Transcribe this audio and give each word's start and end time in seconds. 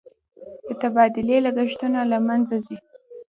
د 0.65 0.67
تبادلې 0.81 1.37
لګښتونه 1.45 1.99
له 2.11 2.17
منځه 2.27 2.55
ځي. 2.65 2.77